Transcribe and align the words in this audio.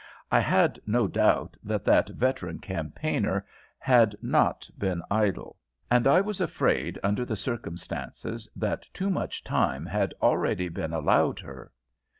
I 0.31 0.39
had 0.39 0.79
no 0.87 1.05
doubt 1.07 1.57
that 1.63 1.85
that 1.85 2.09
veteran 2.09 2.57
campaigner 2.57 3.45
had 3.77 4.15
not 4.19 4.67
been 4.75 5.03
idle; 5.11 5.57
and 5.91 6.07
I 6.07 6.21
was 6.21 6.41
afraid, 6.41 6.97
under 7.03 7.23
the 7.23 7.35
circumstances, 7.35 8.49
that 8.55 8.87
too 8.93 9.11
much 9.11 9.43
time 9.43 9.85
had 9.85 10.15
already 10.19 10.69
been 10.69 10.91
allowed 10.91 11.37
her. 11.41 11.71